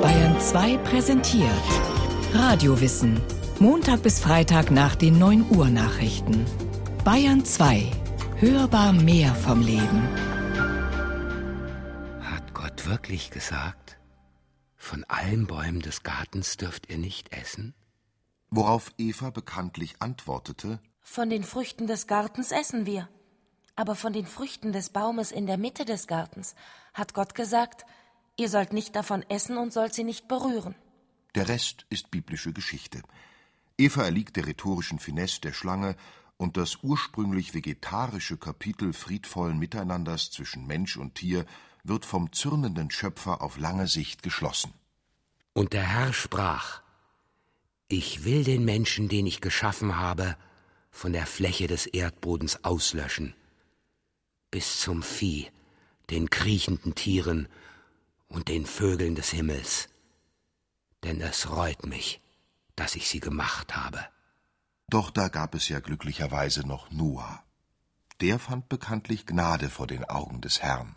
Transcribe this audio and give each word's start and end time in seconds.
Bayern 0.00 0.40
2 0.40 0.78
präsentiert 0.78 1.52
Radiowissen. 2.32 3.20
Montag 3.58 4.02
bis 4.02 4.20
Freitag 4.20 4.70
nach 4.70 4.96
den 4.96 5.18
9 5.18 5.50
Uhr 5.54 5.68
Nachrichten. 5.68 6.46
Bayern 7.04 7.44
2. 7.44 7.90
Hörbar 8.36 8.94
mehr 8.94 9.34
vom 9.34 9.60
Leben. 9.60 10.08
Hat 12.22 12.54
Gott 12.54 12.86
wirklich 12.86 13.30
gesagt, 13.30 13.98
von 14.76 15.04
allen 15.04 15.46
Bäumen 15.46 15.80
des 15.80 16.02
Gartens 16.02 16.56
dürft 16.56 16.88
ihr 16.88 16.96
nicht 16.96 17.36
essen? 17.36 17.74
Worauf 18.48 18.92
Eva 18.96 19.28
bekanntlich 19.28 19.96
antwortete: 19.98 20.80
Von 21.02 21.28
den 21.28 21.44
Früchten 21.44 21.86
des 21.86 22.06
Gartens 22.06 22.50
essen 22.50 22.86
wir. 22.86 23.10
Aber 23.76 23.94
von 23.94 24.12
den 24.14 24.26
Früchten 24.26 24.72
des 24.72 24.88
Baumes 24.88 25.30
in 25.30 25.46
der 25.46 25.58
Mitte 25.58 25.84
des 25.84 26.06
Gartens 26.06 26.54
hat 26.94 27.12
Gott 27.14 27.34
gesagt, 27.34 27.84
ihr 28.38 28.48
sollt 28.48 28.72
nicht 28.72 28.96
davon 28.96 29.22
essen 29.28 29.58
und 29.58 29.72
sollt 29.72 29.94
sie 29.94 30.04
nicht 30.04 30.28
berühren. 30.28 30.74
Der 31.34 31.48
Rest 31.48 31.86
ist 31.90 32.10
biblische 32.10 32.52
Geschichte. 32.52 33.02
Eva 33.76 34.02
erliegt 34.02 34.36
der 34.36 34.46
rhetorischen 34.46 34.98
Finesse 34.98 35.40
der 35.40 35.52
Schlange 35.52 35.96
und 36.36 36.56
das 36.56 36.78
ursprünglich 36.82 37.52
vegetarische 37.52 38.36
Kapitel 38.36 38.92
friedvollen 38.92 39.58
Miteinanders 39.58 40.30
zwischen 40.30 40.66
Mensch 40.66 40.96
und 40.96 41.16
Tier 41.16 41.44
wird 41.84 42.04
vom 42.04 42.32
zürnenden 42.32 42.90
Schöpfer 42.90 43.42
auf 43.42 43.58
lange 43.58 43.86
Sicht 43.86 44.22
geschlossen. 44.22 44.72
Und 45.52 45.72
der 45.72 45.82
Herr 45.82 46.12
sprach: 46.12 46.80
Ich 47.88 48.24
will 48.24 48.44
den 48.44 48.64
Menschen, 48.64 49.08
den 49.08 49.26
ich 49.26 49.40
geschaffen 49.40 49.96
habe, 49.96 50.36
von 50.90 51.12
der 51.12 51.26
Fläche 51.26 51.66
des 51.66 51.86
Erdbodens 51.86 52.64
auslöschen, 52.64 53.34
bis 54.50 54.80
zum 54.80 55.02
Vieh, 55.02 55.50
den 56.10 56.30
kriechenden 56.30 56.94
Tieren 56.94 57.48
und 58.28 58.48
den 58.48 58.66
Vögeln 58.66 59.14
des 59.14 59.30
Himmels. 59.30 59.88
Denn 61.04 61.20
es 61.20 61.50
reut 61.50 61.86
mich, 61.86 62.20
dass 62.76 62.94
ich 62.94 63.08
sie 63.08 63.20
gemacht 63.20 63.76
habe. 63.76 64.04
Doch 64.88 65.10
da 65.10 65.28
gab 65.28 65.54
es 65.54 65.68
ja 65.68 65.80
glücklicherweise 65.80 66.66
noch 66.66 66.90
Noah. 66.90 67.42
Der 68.20 68.38
fand 68.38 68.68
bekanntlich 68.68 69.26
Gnade 69.26 69.68
vor 69.68 69.86
den 69.86 70.04
Augen 70.04 70.40
des 70.40 70.62
Herrn. 70.62 70.96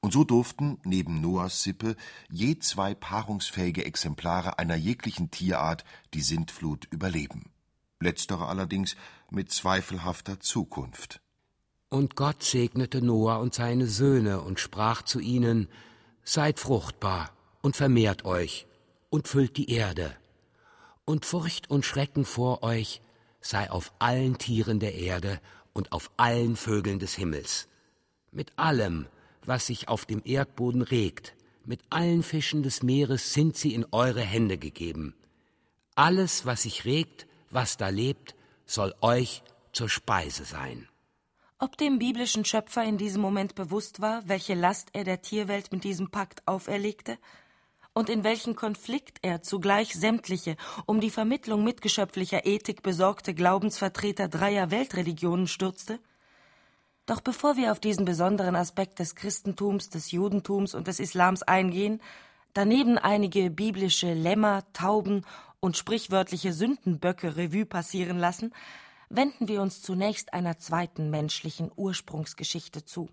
Und 0.00 0.12
so 0.12 0.24
durften 0.24 0.78
neben 0.84 1.20
Noahs 1.20 1.62
Sippe 1.62 1.96
je 2.30 2.58
zwei 2.58 2.94
paarungsfähige 2.94 3.84
Exemplare 3.84 4.58
einer 4.58 4.76
jeglichen 4.76 5.30
Tierart 5.30 5.84
die 6.14 6.22
Sintflut 6.22 6.86
überleben. 6.90 7.50
Letztere 8.00 8.46
allerdings 8.46 8.96
mit 9.30 9.50
zweifelhafter 9.50 10.38
Zukunft. 10.38 11.20
Und 11.88 12.14
Gott 12.14 12.42
segnete 12.42 13.02
Noah 13.02 13.40
und 13.40 13.54
seine 13.54 13.86
Söhne 13.86 14.40
und 14.42 14.60
sprach 14.60 15.02
zu 15.02 15.18
ihnen: 15.18 15.68
Seid 16.30 16.60
fruchtbar 16.60 17.32
und 17.62 17.74
vermehrt 17.74 18.26
euch 18.26 18.66
und 19.08 19.28
füllt 19.28 19.56
die 19.56 19.70
Erde. 19.70 20.14
Und 21.06 21.24
Furcht 21.24 21.70
und 21.70 21.86
Schrecken 21.86 22.26
vor 22.26 22.62
euch 22.62 23.00
sei 23.40 23.70
auf 23.70 23.94
allen 23.98 24.36
Tieren 24.36 24.78
der 24.78 24.92
Erde 24.92 25.40
und 25.72 25.90
auf 25.90 26.10
allen 26.18 26.56
Vögeln 26.56 26.98
des 26.98 27.14
Himmels, 27.14 27.66
mit 28.30 28.52
allem, 28.58 29.06
was 29.46 29.68
sich 29.68 29.88
auf 29.88 30.04
dem 30.04 30.20
Erdboden 30.22 30.82
regt, 30.82 31.34
mit 31.64 31.80
allen 31.88 32.22
Fischen 32.22 32.62
des 32.62 32.82
Meeres 32.82 33.32
sind 33.32 33.56
sie 33.56 33.72
in 33.72 33.86
eure 33.90 34.20
Hände 34.20 34.58
gegeben. 34.58 35.14
Alles, 35.94 36.44
was 36.44 36.64
sich 36.64 36.84
regt, 36.84 37.26
was 37.48 37.78
da 37.78 37.88
lebt, 37.88 38.34
soll 38.66 38.94
euch 39.00 39.42
zur 39.72 39.88
Speise 39.88 40.44
sein. 40.44 40.88
Ob 41.60 41.76
dem 41.76 41.98
biblischen 41.98 42.44
Schöpfer 42.44 42.84
in 42.84 42.98
diesem 42.98 43.20
Moment 43.20 43.56
bewusst 43.56 44.00
war, 44.00 44.22
welche 44.28 44.54
Last 44.54 44.90
er 44.92 45.02
der 45.02 45.22
Tierwelt 45.22 45.72
mit 45.72 45.82
diesem 45.82 46.08
Pakt 46.08 46.46
auferlegte 46.46 47.18
und 47.92 48.08
in 48.08 48.22
welchen 48.22 48.54
Konflikt 48.54 49.18
er 49.22 49.42
zugleich 49.42 49.94
sämtliche 49.94 50.56
um 50.86 51.00
die 51.00 51.10
Vermittlung 51.10 51.64
mitgeschöpflicher 51.64 52.46
Ethik 52.46 52.84
besorgte 52.84 53.34
Glaubensvertreter 53.34 54.28
dreier 54.28 54.70
Weltreligionen 54.70 55.48
stürzte? 55.48 55.98
Doch 57.06 57.20
bevor 57.20 57.56
wir 57.56 57.72
auf 57.72 57.80
diesen 57.80 58.04
besonderen 58.04 58.54
Aspekt 58.54 59.00
des 59.00 59.16
Christentums, 59.16 59.88
des 59.88 60.12
Judentums 60.12 60.74
und 60.74 60.86
des 60.86 61.00
Islams 61.00 61.42
eingehen, 61.42 62.00
daneben 62.54 62.98
einige 62.98 63.50
biblische 63.50 64.14
Lämmer, 64.14 64.62
Tauben 64.74 65.26
und 65.58 65.76
sprichwörtliche 65.76 66.52
Sündenböcke 66.52 67.36
Revue 67.36 67.66
passieren 67.66 68.18
lassen, 68.18 68.52
wenden 69.08 69.48
wir 69.48 69.62
uns 69.62 69.82
zunächst 69.82 70.32
einer 70.32 70.58
zweiten 70.58 71.10
menschlichen 71.10 71.70
Ursprungsgeschichte 71.74 72.84
zu. 72.84 73.08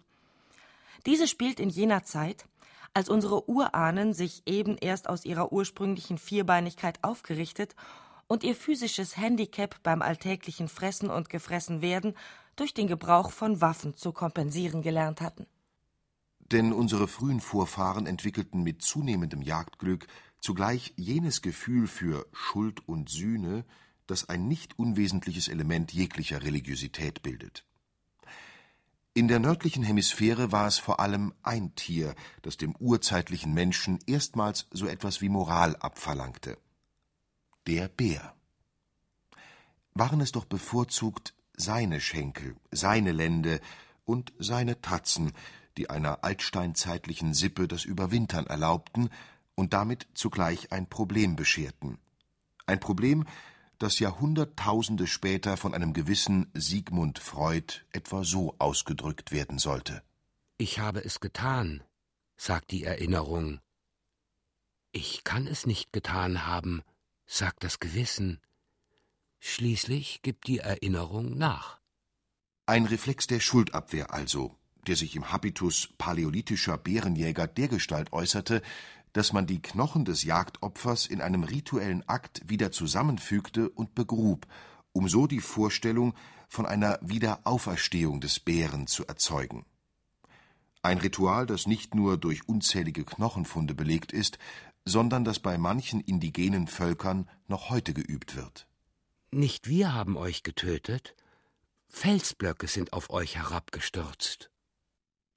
Diese 1.06 1.28
spielt 1.28 1.60
in 1.60 1.70
jener 1.70 2.04
Zeit, 2.04 2.46
als 2.94 3.10
unsere 3.10 3.50
Urahnen 3.50 4.14
sich 4.14 4.42
eben 4.46 4.78
erst 4.78 5.10
aus 5.10 5.26
ihrer 5.26 5.52
ursprünglichen 5.52 6.18
Vierbeinigkeit 6.18 7.04
aufgerichtet 7.04 7.76
und 8.28 8.44
ihr 8.44 8.56
physisches 8.56 9.18
Handicap 9.18 9.82
beim 9.84 10.02
alltäglichen 10.02 10.68
Fressen 10.68 11.10
und 11.10 11.30
Gefressenwerden 11.30 12.16
durch 12.56 12.74
den 12.74 12.88
Gebrauch 12.88 13.32
von 13.32 13.62
Waffen 13.62 13.96
zu 13.96 14.14
kompensieren 14.14 14.82
gelernt 14.82 15.22
hatten. 15.22 15.46
Denn 16.52 16.74
unsere 16.74 17.08
frühen 17.08 17.42
Vorfahren 17.42 18.06
entwickelten 18.06 18.64
mit 18.64 18.82
zunehmendem 18.82 19.42
Jagdglück 19.42 20.08
zugleich 20.40 20.94
jenes 20.96 21.42
Gefühl 21.42 21.88
für 21.88 22.28
Schuld 22.32 22.88
und 22.88 23.10
Sühne, 23.10 23.66
das 24.08 24.30
ein 24.30 24.48
nicht 24.48 24.78
unwesentliches 24.78 25.48
Element 25.48 25.94
jeglicher 25.94 26.44
Religiosität 26.44 27.24
bildet. 27.24 27.66
In 29.14 29.30
der 29.30 29.40
nördlichen 29.40 29.84
Hemisphäre 29.84 30.52
war 30.52 30.68
es 30.68 30.78
vor 30.78 31.00
allem 31.00 31.34
ein 31.42 31.74
Tier, 31.76 32.16
das 32.42 32.58
dem 32.58 32.76
urzeitlichen 32.76 33.54
Menschen 33.54 34.00
erstmals 34.06 34.68
so 34.72 34.88
etwas 34.88 35.22
wie 35.22 35.30
Moral 35.30 35.78
abverlangte. 35.78 36.58
Der 37.66 37.88
Bär. 37.88 38.36
Waren 39.94 40.20
es 40.20 40.34
doch 40.34 40.44
bevorzugt 40.44 41.34
seine 41.56 42.02
Schenkel, 42.02 42.58
seine 42.72 43.14
Lände 43.14 43.62
und 44.04 44.34
seine 44.38 44.82
Tatzen, 44.82 45.32
die 45.78 45.90
einer 45.90 46.26
altsteinzeitlichen 46.26 47.34
Sippe 47.34 47.70
das 47.70 47.86
Überwintern 47.86 48.48
erlaubten 48.48 49.10
und 49.56 49.72
damit 49.74 50.08
zugleich 50.14 50.74
ein 50.74 50.88
Problem 50.88 51.38
bescherten. 51.38 51.98
Ein 52.66 52.82
Problem, 52.82 53.26
das 53.86 54.00
Jahrhunderttausende 54.00 55.06
später 55.06 55.58
von 55.58 55.76
einem 55.76 55.94
gewissen 55.94 56.50
Sigmund 56.56 57.20
Freud 57.20 57.86
etwa 57.92 58.24
so 58.24 58.56
ausgedrückt 58.58 59.32
werden 59.32 59.60
sollte. 59.60 60.02
Ich 60.58 60.80
habe 60.80 61.06
es 61.06 61.20
getan, 61.20 61.84
sagt 62.36 62.72
die 62.72 62.84
Erinnerung. 62.84 63.60
Ich 64.92 65.24
kann 65.24 65.46
es 65.46 65.68
nicht 65.68 65.94
getan 65.94 66.48
haben, 66.48 66.82
sagt 67.28 67.64
das 67.64 67.80
Gewissen. 67.80 68.42
Schließlich 69.38 70.24
gibt 70.24 70.48
die 70.48 70.58
Erinnerung 70.58 71.38
nach. 71.38 71.80
Ein 72.66 72.86
Reflex 72.86 73.28
der 73.28 73.40
Schuldabwehr 73.40 74.12
also, 74.12 74.58
der 74.88 74.96
sich 74.96 75.16
im 75.16 75.32
Habitus 75.32 75.90
paläolithischer 76.00 76.80
Bärenjäger 76.80 77.46
dergestalt 77.46 78.14
äußerte, 78.14 78.64
dass 79.16 79.32
man 79.32 79.48
die 79.48 79.62
Knochen 79.62 80.04
des 80.04 80.24
Jagdopfers 80.24 81.06
in 81.06 81.22
einem 81.22 81.44
rituellen 81.44 82.04
Akt 82.06 82.42
wieder 82.50 82.74
zusammenfügte 82.74 83.70
und 83.70 83.96
begrub, 83.96 84.46
um 84.92 85.08
so 85.08 85.26
die 85.26 85.40
Vorstellung 85.40 86.14
von 86.50 86.66
einer 86.66 87.00
Wiederauferstehung 87.02 88.20
des 88.20 88.42
Bären 88.42 88.88
zu 88.88 89.08
erzeugen. 89.08 89.66
Ein 90.82 90.98
Ritual, 90.98 91.46
das 91.46 91.66
nicht 91.66 91.96
nur 91.96 92.18
durch 92.18 92.50
unzählige 92.50 93.06
Knochenfunde 93.06 93.74
belegt 93.74 94.12
ist, 94.12 94.38
sondern 94.84 95.24
das 95.24 95.40
bei 95.40 95.58
manchen 95.58 96.02
indigenen 96.02 96.68
Völkern 96.68 97.30
noch 97.48 97.70
heute 97.70 97.94
geübt 97.94 98.36
wird. 98.36 98.68
Nicht 99.32 99.70
wir 99.70 99.94
haben 99.94 100.18
euch 100.18 100.44
getötet, 100.44 101.16
Felsblöcke 101.88 102.68
sind 102.68 102.92
auf 102.92 103.10
euch 103.12 103.38
herabgestürzt 103.38 104.52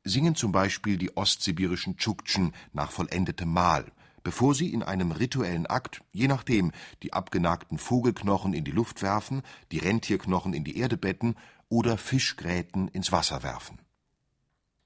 singen 0.09 0.35
zum 0.35 0.53
Beispiel 0.53 0.99
die 0.99 1.17
ostsibirischen 1.17 1.97
Tschuktschen 1.97 2.53
nach 2.73 2.91
vollendetem 2.91 3.53
Mahl, 3.53 3.87
bevor 4.23 4.55
sie 4.55 4.73
in 4.73 4.83
einem 4.83 5.13
rituellen 5.13 5.66
Akt, 5.66 6.03
je 6.13 6.28
nachdem, 6.28 6.72
die 7.03 7.13
abgenagten 7.13 7.78
Vogelknochen 7.78 8.53
in 8.53 8.65
die 8.65 8.71
Luft 8.71 9.03
werfen, 9.03 9.43
die 9.72 9.78
Rentierknochen 9.78 10.55
in 10.55 10.65
die 10.65 10.78
Erde 10.78 10.97
betten 10.97 11.37
oder 11.69 11.97
Fischgräten 11.97 12.89
ins 12.89 13.13
Wasser 13.13 13.43
werfen. 13.43 13.78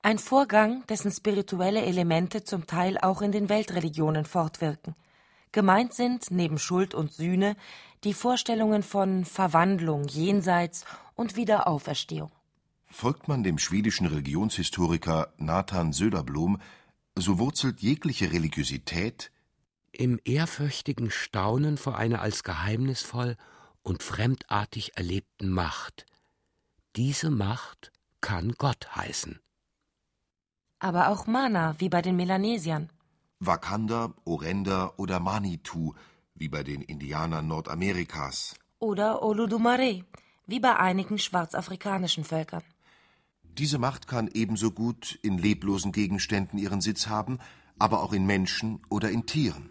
Ein 0.03 0.19
Vorgang, 0.19 0.85
dessen 0.89 1.13
spirituelle 1.13 1.83
Elemente 1.83 2.43
zum 2.43 2.67
Teil 2.67 2.99
auch 2.99 3.23
in 3.23 3.31
den 3.31 3.49
Weltreligionen 3.49 4.25
fortwirken. 4.25 4.97
Gemeint 5.53 5.95
sind, 5.95 6.31
neben 6.31 6.59
Schuld 6.59 6.95
und 6.95 7.13
Sühne, 7.13 7.57
die 8.03 8.15
Vorstellungen 8.15 8.83
von 8.83 9.25
Verwandlung, 9.25 10.09
Jenseits 10.09 10.85
und 11.15 11.37
Wiederauferstehung. 11.37 12.33
Folgt 12.93 13.27
man 13.27 13.43
dem 13.43 13.59
schwedischen 13.59 14.06
Religionshistoriker 14.06 15.33
Nathan 15.39 15.93
Söderblom, 15.93 16.61
so 17.17 17.39
wurzelt 17.39 17.81
jegliche 17.81 18.33
Religiosität 18.33 19.33
im 19.93 20.21
ehrfürchtigen 20.25 21.11
Staunen 21.11 21.77
vor 21.79 21.97
einer 21.97 22.21
als 22.21 22.44
geheimnisvoll 22.44 23.37
und 23.83 24.03
fremdartig 24.03 24.97
erlebten 24.97 25.50
Macht. 25.50 26.06
Diese 26.97 27.31
Macht 27.31 27.93
kann 28.21 28.53
Gott 28.56 28.94
heißen. 28.94 29.41
Aber 30.79 31.09
auch 31.09 31.27
Mana, 31.27 31.77
wie 31.79 31.89
bei 31.89 32.03
den 32.03 32.17
Melanesiern. 32.17 32.91
Wakanda, 33.41 34.15
Orenda 34.25 34.93
oder 34.97 35.19
Manitou, 35.19 35.94
wie 36.35 36.49
bei 36.49 36.62
den 36.62 36.83
Indianern 36.83 37.47
Nordamerikas. 37.49 38.55
Oder 38.79 39.23
Oludumare, 39.23 40.05
wie 40.47 40.61
bei 40.61 40.77
einigen 40.77 41.19
schwarzafrikanischen 41.19 42.25
Völkern. 42.25 42.62
Diese 43.59 43.79
Macht 43.79 44.09
kann 44.09 44.31
ebenso 44.33 44.71
gut 44.71 45.19
in 45.23 45.37
leblosen 45.37 45.93
Gegenständen 45.93 46.59
ihren 46.59 46.81
Sitz 46.81 47.09
haben, 47.09 47.39
aber 47.79 48.03
auch 48.03 48.13
in 48.15 48.25
Menschen 48.25 48.81
oder 48.89 49.11
in 49.11 49.27
Tieren. 49.27 49.69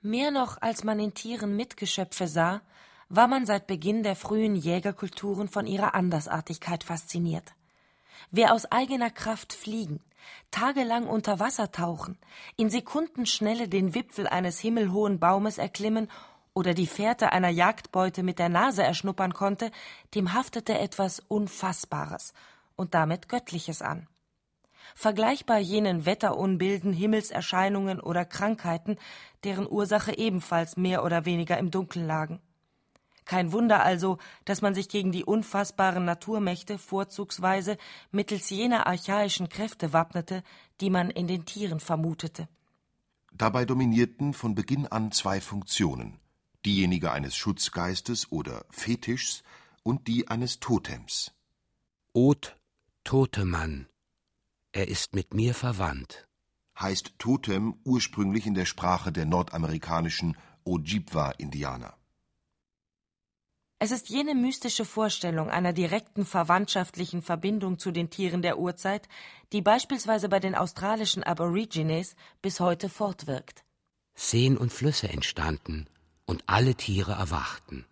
Mehr 0.00 0.30
noch 0.30 0.62
als 0.62 0.84
man 0.84 1.00
in 1.00 1.12
Tieren 1.12 1.56
Mitgeschöpfe 1.56 2.28
sah, 2.28 2.62
war 3.08 3.26
man 3.26 3.46
seit 3.46 3.66
Beginn 3.66 4.04
der 4.04 4.14
frühen 4.14 4.54
Jägerkulturen 4.54 5.48
von 5.48 5.66
ihrer 5.66 5.94
Andersartigkeit 5.94 6.84
fasziniert. 6.84 7.52
Wer 8.30 8.54
aus 8.54 8.70
eigener 8.70 9.10
Kraft 9.10 9.52
fliegen, 9.52 10.00
tagelang 10.52 11.08
unter 11.08 11.40
Wasser 11.40 11.72
tauchen, 11.72 12.16
in 12.56 12.70
Sekundenschnelle 12.70 13.68
den 13.68 13.94
Wipfel 13.94 14.28
eines 14.28 14.60
himmelhohen 14.60 15.18
Baumes 15.18 15.58
erklimmen 15.58 16.08
oder 16.54 16.74
die 16.74 16.86
Fährte 16.86 17.32
einer 17.32 17.48
Jagdbeute 17.48 18.22
mit 18.22 18.38
der 18.38 18.48
Nase 18.48 18.84
erschnuppern 18.84 19.34
konnte, 19.34 19.72
dem 20.14 20.32
haftete 20.32 20.78
etwas 20.78 21.18
Unfassbares 21.18 22.34
und 22.80 22.94
damit 22.94 23.28
Göttliches 23.28 23.82
an. 23.82 24.08
Vergleichbar 24.94 25.58
jenen 25.58 26.06
Wetterunbilden, 26.06 26.94
Himmelserscheinungen 26.94 28.00
oder 28.00 28.24
Krankheiten, 28.24 28.96
deren 29.44 29.68
Ursache 29.70 30.16
ebenfalls 30.16 30.78
mehr 30.78 31.04
oder 31.04 31.26
weniger 31.26 31.58
im 31.58 31.70
Dunkeln 31.70 32.06
lagen. 32.06 32.40
Kein 33.26 33.52
Wunder 33.52 33.84
also, 33.84 34.16
dass 34.46 34.62
man 34.62 34.74
sich 34.74 34.88
gegen 34.88 35.12
die 35.12 35.24
unfassbaren 35.24 36.06
Naturmächte 36.06 36.78
vorzugsweise 36.78 37.76
mittels 38.10 38.48
jener 38.48 38.86
archaischen 38.86 39.50
Kräfte 39.50 39.92
wappnete, 39.92 40.42
die 40.80 40.88
man 40.88 41.10
in 41.10 41.28
den 41.28 41.44
Tieren 41.44 41.80
vermutete. 41.80 42.48
Dabei 43.30 43.66
dominierten 43.66 44.32
von 44.32 44.54
Beginn 44.54 44.86
an 44.86 45.12
zwei 45.12 45.42
Funktionen, 45.42 46.18
diejenige 46.64 47.12
eines 47.12 47.36
Schutzgeistes 47.36 48.32
oder 48.32 48.64
Fetischs 48.70 49.44
und 49.82 50.08
die 50.08 50.28
eines 50.28 50.60
Totems. 50.60 51.32
Ot 52.12 52.56
Totemann, 53.04 53.86
er 54.72 54.88
ist 54.88 55.14
mit 55.14 55.34
mir 55.34 55.54
verwandt. 55.54 56.28
Heißt 56.78 57.18
Totem 57.18 57.74
ursprünglich 57.84 58.46
in 58.46 58.54
der 58.54 58.66
Sprache 58.66 59.10
der 59.10 59.26
nordamerikanischen 59.26 60.36
Ojibwa-Indianer. 60.64 61.94
Es 63.80 63.90
ist 63.90 64.10
jene 64.10 64.34
mystische 64.34 64.84
Vorstellung 64.84 65.48
einer 65.48 65.72
direkten 65.72 66.26
verwandtschaftlichen 66.26 67.22
Verbindung 67.22 67.78
zu 67.78 67.90
den 67.90 68.10
Tieren 68.10 68.42
der 68.42 68.58
Urzeit, 68.58 69.08
die 69.52 69.62
beispielsweise 69.62 70.28
bei 70.28 70.38
den 70.38 70.54
australischen 70.54 71.24
Aborigines 71.24 72.14
bis 72.42 72.60
heute 72.60 72.88
fortwirkt. 72.88 73.64
Seen 74.14 74.58
und 74.58 74.72
Flüsse 74.72 75.08
entstanden 75.08 75.88
und 76.26 76.44
alle 76.46 76.74
Tiere 76.74 77.12
erwachten. 77.12 77.86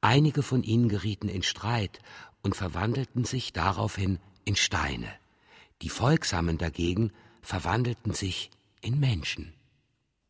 Einige 0.00 0.42
von 0.42 0.62
ihnen 0.62 0.88
gerieten 0.88 1.28
in 1.28 1.42
Streit 1.42 2.00
und 2.42 2.56
verwandelten 2.56 3.24
sich 3.24 3.52
daraufhin 3.52 4.18
in 4.50 4.56
Steine. 4.56 5.06
Die 5.80 5.88
Folgsamen 5.88 6.58
dagegen 6.58 7.12
verwandelten 7.40 8.14
sich 8.14 8.50
in 8.80 8.98
Menschen. 8.98 9.52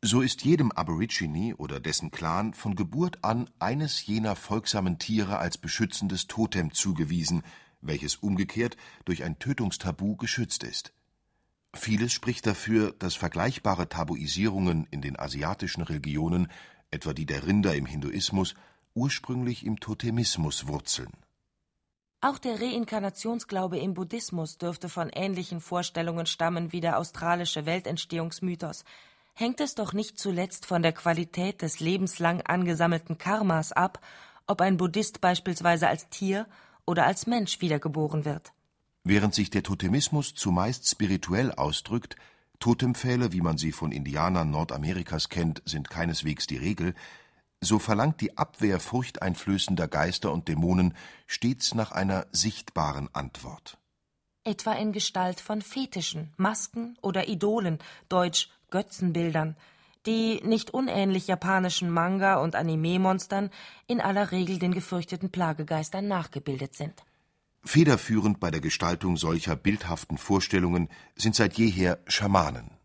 So 0.03 0.21
ist 0.21 0.45
jedem 0.45 0.71
Aborigine 0.73 1.57
oder 1.57 1.81
dessen 1.81 2.11
Clan 2.11 2.53
von 2.53 2.77
Geburt 2.77 3.25
an 3.25 3.49
eines 3.59 4.05
jener 4.05 4.37
folgsamen 4.37 4.99
Tiere 4.99 5.39
als 5.39 5.57
beschützendes 5.57 6.27
Totem 6.27 6.75
zugewiesen, 6.75 7.43
welches 7.81 8.17
umgekehrt 8.17 8.77
durch 9.07 9.25
ein 9.25 9.39
Tötungstabu 9.39 10.17
geschützt 10.17 10.65
ist. 10.65 10.93
Vieles 11.73 12.13
spricht 12.13 12.47
dafür, 12.47 12.93
dass 12.99 13.15
vergleichbare 13.15 13.89
Tabuisierungen 13.89 14.87
in 14.91 15.01
den 15.01 15.19
asiatischen 15.19 15.81
Religionen, 15.81 16.49
etwa 16.91 17.15
die 17.15 17.25
der 17.25 17.47
Rinder 17.47 17.75
im 17.75 17.87
Hinduismus, 17.87 18.55
ursprünglich 18.93 19.65
im 19.65 19.81
Totemismus 19.81 20.67
wurzeln. 20.67 21.11
Auch 22.23 22.37
der 22.37 22.61
Reinkarnationsglaube 22.61 23.79
im 23.79 23.95
Buddhismus 23.95 24.59
dürfte 24.59 24.91
von 24.91 25.09
ähnlichen 25.09 25.63
Vorstellungen 25.63 26.27
stammen 26.27 26.71
wie 26.71 26.83
der 26.83 26.99
australische 26.99 27.65
Weltentstehungsmythos. 27.65 28.85
Hängt 29.33 29.61
es 29.61 29.75
doch 29.75 29.95
nicht 29.95 30.19
zuletzt 30.19 30.67
von 30.67 30.83
der 30.83 30.93
Qualität 30.93 31.63
des 31.63 31.81
lebenslang 31.81 32.43
angesammelten 32.43 33.17
Karmas 33.17 33.73
ab, 33.73 34.05
ob 34.47 34.61
ein 34.61 34.77
Buddhist 34.77 35.23
beispielsweise 35.23 35.89
als 35.89 36.11
Tier 36.11 36.47
oder 36.85 37.07
als 37.07 37.27
Mensch 37.27 37.63
wiedergeboren 37.63 38.27
wird. 38.27 38.53
Während 39.03 39.35
sich 39.35 39.49
der 39.49 39.63
Totemismus 39.63 40.35
zumeist 40.35 40.87
spirituell 40.91 41.53
ausdrückt, 41.53 42.17
Totempfähle, 42.59 43.33
wie 43.33 43.41
man 43.41 43.57
sie 43.57 43.73
von 43.73 43.93
Indianern 43.93 44.51
Nordamerikas 44.51 45.31
kennt, 45.31 45.63
sind 45.65 45.89
keineswegs 45.89 46.47
die 46.47 46.59
Regel, 46.59 46.95
so 47.61 47.79
verlangt 47.79 48.21
die 48.21 48.39
Abwehr 48.39 48.81
furchteinflößender 48.81 49.89
Geister 49.89 50.33
und 50.33 50.49
Dämonen 50.49 50.95
stets 51.27 51.75
nach 51.75 51.93
einer 51.93 52.27
sichtbaren 52.33 53.09
Antwort. 53.15 53.79
Etwa 54.45 54.73
in 54.73 54.93
Gestalt 54.93 55.41
von 55.41 55.61
Fetischen, 55.61 56.33
Masken 56.39 56.97
oder 57.03 57.29
Idolen, 57.29 57.79
deutsch 58.09 58.49
Götzenbildern, 58.71 59.57
die 60.07 60.41
nicht 60.43 60.71
unähnlich 60.71 61.27
japanischen 61.27 61.91
Manga- 61.91 62.37
und 62.37 62.57
Anime-Monstern 62.57 63.51
in 63.87 64.01
aller 64.01 64.33
Regel 64.33 64.59
den 64.59 64.73
gefürchteten 64.73 65.31
Plagegeistern 65.31 66.09
nachgebildet 66.09 66.75
sind. 66.75 67.05
Federführend 67.63 68.41
bei 68.41 68.51
der 68.51 68.63
Gestaltung 68.63 69.19
solcher 69.19 69.55
bildhaften 69.55 70.17
Vorstellungen 70.17 70.89
sind 71.15 71.35
seit 71.35 71.59
jeher 71.59 71.99
Schamanen. 72.07 72.80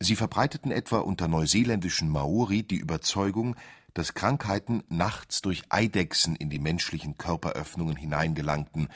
Sie 0.00 0.16
verbreiteten 0.16 0.70
etwa 0.70 0.98
unter 0.98 1.26
neuseeländischen 1.26 2.08
Maori 2.08 2.62
die 2.62 2.76
Überzeugung, 2.76 3.56
dass 3.94 4.12
Krankheiten 4.12 4.84
nachts 4.90 5.40
durch 5.40 5.64
Eidechsen 5.70 6.36
in 6.36 6.50
die 6.50 6.58
menschlichen 6.58 7.16
Körperöffnungen 7.16 7.96
hineingelangten, 7.96 8.88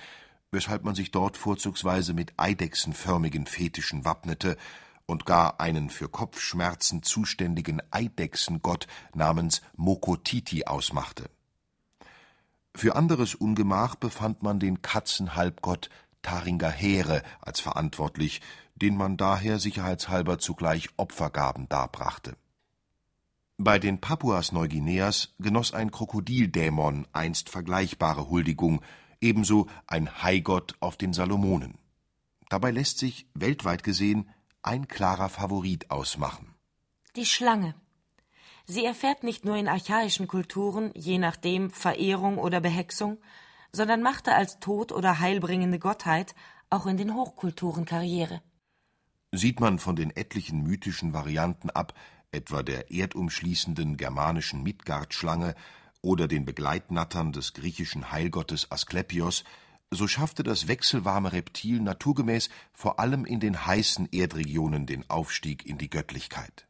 weshalb 0.50 0.84
man 0.84 0.94
sich 0.94 1.10
dort 1.10 1.38
vorzugsweise 1.38 2.12
mit 2.12 2.34
eidechsenförmigen 2.36 3.46
Fetischen 3.46 4.04
wappnete 4.04 4.58
und 5.06 5.24
gar 5.24 5.58
einen 5.58 5.88
für 5.88 6.08
Kopfschmerzen 6.08 7.02
zuständigen 7.02 7.80
Eidechsengott 7.90 8.86
namens 9.14 9.62
Mokotiti 9.76 10.66
ausmachte. 10.66 11.30
Für 12.74 12.94
anderes 12.94 13.34
Ungemach 13.34 13.94
befand 13.94 14.42
man 14.42 14.60
den 14.60 14.82
Katzenhalbgott 14.82 15.88
Taringahere 16.22 17.22
als 17.40 17.60
verantwortlich, 17.60 18.42
den 18.82 18.96
man 18.96 19.16
daher 19.16 19.58
sicherheitshalber 19.58 20.38
zugleich 20.38 20.88
Opfergaben 20.96 21.68
darbrachte 21.68 22.36
bei 23.62 23.78
den 23.78 24.00
Papuas 24.00 24.52
Neuguineas 24.52 25.34
genoss 25.38 25.74
ein 25.74 25.90
Krokodildämon 25.90 27.06
einst 27.12 27.50
vergleichbare 27.50 28.30
Huldigung, 28.30 28.80
ebenso 29.20 29.66
ein 29.86 30.22
Haigott 30.22 30.76
auf 30.80 30.96
den 30.96 31.12
Salomonen. 31.12 31.76
Dabei 32.48 32.70
lässt 32.70 32.96
sich, 32.96 33.26
weltweit 33.34 33.84
gesehen, 33.84 34.30
ein 34.62 34.88
klarer 34.88 35.28
Favorit 35.28 35.90
ausmachen. 35.90 36.54
Die 37.16 37.26
Schlange. 37.26 37.74
Sie 38.64 38.82
erfährt 38.82 39.24
nicht 39.24 39.44
nur 39.44 39.56
in 39.56 39.68
archaischen 39.68 40.26
Kulturen, 40.26 40.90
je 40.94 41.18
nachdem 41.18 41.70
Verehrung 41.70 42.38
oder 42.38 42.62
Behexung, 42.62 43.18
sondern 43.72 44.00
machte 44.00 44.34
als 44.34 44.58
Tod 44.60 44.90
oder 44.90 45.20
heilbringende 45.20 45.78
Gottheit 45.78 46.34
auch 46.70 46.86
in 46.86 46.96
den 46.96 47.14
Hochkulturen 47.14 47.84
Karriere. 47.84 48.40
Sieht 49.32 49.60
man 49.60 49.78
von 49.78 49.94
den 49.94 50.10
etlichen 50.10 50.62
mythischen 50.62 51.12
Varianten 51.12 51.70
ab, 51.70 51.94
etwa 52.32 52.62
der 52.62 52.90
erdumschließenden 52.90 53.96
germanischen 53.96 54.62
Midgard-Schlange 54.62 55.54
oder 56.02 56.26
den 56.28 56.44
Begleitnattern 56.44 57.32
des 57.32 57.52
griechischen 57.52 58.10
Heilgottes 58.10 58.70
Asklepios, 58.72 59.44
so 59.90 60.06
schaffte 60.06 60.42
das 60.42 60.68
wechselwarme 60.68 61.32
Reptil 61.32 61.80
naturgemäß 61.80 62.48
vor 62.72 63.00
allem 63.00 63.24
in 63.24 63.40
den 63.40 63.66
heißen 63.66 64.08
Erdregionen 64.12 64.86
den 64.86 65.08
Aufstieg 65.10 65.66
in 65.66 65.78
die 65.78 65.90
Göttlichkeit. 65.90 66.66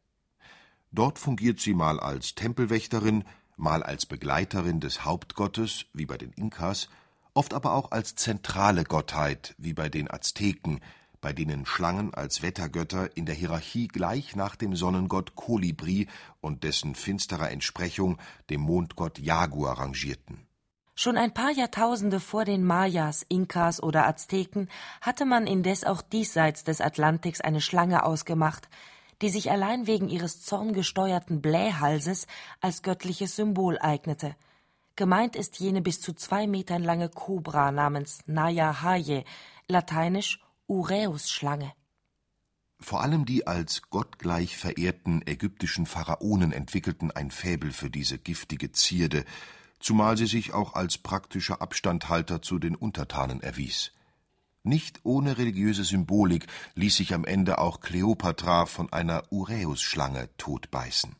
Dort 0.91 1.19
fungiert 1.19 1.59
sie 1.59 1.73
mal 1.73 1.99
als 1.99 2.35
Tempelwächterin, 2.35 3.23
mal 3.57 3.83
als 3.83 4.05
Begleiterin 4.05 4.79
des 4.79 5.05
Hauptgottes, 5.05 5.85
wie 5.93 6.05
bei 6.05 6.17
den 6.17 6.33
Inkas, 6.33 6.89
oft 7.33 7.53
aber 7.53 7.73
auch 7.73 7.91
als 7.91 8.15
zentrale 8.15 8.83
Gottheit, 8.83 9.55
wie 9.57 9.73
bei 9.73 9.87
den 9.87 10.11
Azteken, 10.11 10.81
bei 11.21 11.33
denen 11.33 11.65
Schlangen 11.65 12.13
als 12.13 12.41
Wettergötter 12.41 13.15
in 13.15 13.25
der 13.25 13.35
Hierarchie 13.35 13.87
gleich 13.87 14.35
nach 14.35 14.55
dem 14.55 14.75
Sonnengott 14.75 15.35
Kolibri 15.35 16.07
und 16.41 16.63
dessen 16.63 16.95
finsterer 16.95 17.51
Entsprechung 17.51 18.17
dem 18.49 18.61
Mondgott 18.61 19.19
Jaguar 19.19 19.79
rangierten. 19.79 20.47
Schon 20.95 21.17
ein 21.17 21.33
paar 21.33 21.51
Jahrtausende 21.51 22.19
vor 22.19 22.43
den 22.43 22.63
Mayas, 22.63 23.25
Inkas 23.29 23.81
oder 23.81 24.07
Azteken 24.07 24.67
hatte 24.99 25.25
man 25.25 25.47
indes 25.47 25.83
auch 25.83 26.01
diesseits 26.01 26.63
des 26.63 26.81
Atlantiks 26.81 27.39
eine 27.39 27.61
Schlange 27.61 28.03
ausgemacht, 28.03 28.67
die 29.21 29.29
sich 29.29 29.51
allein 29.51 29.87
wegen 29.87 30.09
ihres 30.09 30.41
zorngesteuerten 30.41 31.41
Blähhalses 31.41 32.27
als 32.59 32.81
göttliches 32.81 33.35
Symbol 33.35 33.77
eignete. 33.79 34.35
Gemeint 34.95 35.35
ist 35.35 35.59
jene 35.59 35.81
bis 35.81 36.01
zu 36.01 36.13
zwei 36.13 36.47
Metern 36.47 36.83
lange 36.83 37.09
Kobra 37.09 37.71
namens 37.71 38.19
Naya 38.25 38.81
Haye, 38.81 39.23
lateinisch 39.67 40.39
Uräusschlange. 40.71 41.73
Vor 42.79 43.01
allem 43.01 43.25
die 43.25 43.45
als 43.45 43.81
gottgleich 43.89 44.55
verehrten 44.55 45.21
ägyptischen 45.25 45.85
Pharaonen 45.85 46.53
entwickelten 46.53 47.11
ein 47.11 47.29
Faible 47.29 47.73
für 47.73 47.89
diese 47.89 48.17
giftige 48.17 48.71
Zierde, 48.71 49.25
zumal 49.81 50.15
sie 50.15 50.27
sich 50.27 50.53
auch 50.53 50.73
als 50.73 50.97
praktischer 50.97 51.61
Abstandhalter 51.61 52.41
zu 52.41 52.57
den 52.57 52.75
Untertanen 52.75 53.41
erwies. 53.41 53.91
Nicht 54.63 55.01
ohne 55.03 55.37
religiöse 55.37 55.83
Symbolik 55.83 56.47
ließ 56.75 56.95
sich 56.95 57.13
am 57.13 57.25
Ende 57.25 57.57
auch 57.57 57.81
Kleopatra 57.81 58.65
von 58.65 58.93
einer 58.93 59.23
Uräusschlange 59.29 60.29
totbeißen. 60.37 61.17